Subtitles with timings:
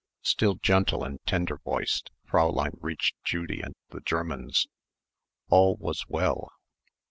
[0.23, 4.65] Still gentle and tender voiced Fräulein reached Judy and the Germans.
[5.49, 6.49] All was well.